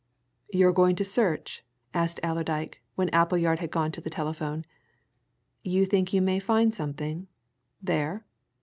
[0.49, 1.63] "You're going to search?"
[1.93, 4.65] asked Allerdyke when Appleyard had gone to the telephone.
[5.63, 7.27] "You think you may find something
[7.83, 8.25] there?"